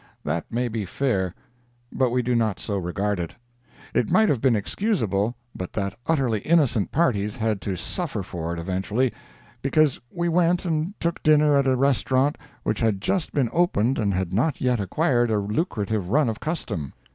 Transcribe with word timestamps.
That 0.23 0.51
may 0.51 0.67
be 0.67 0.83
fair, 0.83 1.35
but 1.93 2.09
we 2.09 2.23
do 2.23 2.33
not 2.33 2.59
so 2.59 2.75
regard 2.79 3.19
it. 3.19 3.35
It 3.93 4.09
might 4.09 4.29
have 4.29 4.41
been 4.41 4.55
excusable 4.55 5.35
but 5.55 5.73
that 5.73 5.93
utterly 6.07 6.39
innocent 6.39 6.91
parties 6.91 7.35
had 7.35 7.61
to 7.61 7.75
suffer 7.75 8.23
for 8.23 8.51
it 8.51 8.59
eventually—because 8.59 10.01
we 10.09 10.27
went 10.27 10.65
and 10.65 10.99
took 10.99 11.21
dinner 11.21 11.55
at 11.55 11.67
a 11.67 11.75
restaurant 11.75 12.39
which 12.63 12.79
had 12.79 12.99
just 12.99 13.31
been 13.31 13.51
opened 13.53 13.99
and 13.99 14.11
had 14.11 14.33
not 14.33 14.59
yet 14.59 14.79
acquired 14.79 15.29
a 15.29 15.37
lucrative 15.37 16.09
run 16.09 16.29
of 16.29 16.39
custom. 16.39 16.93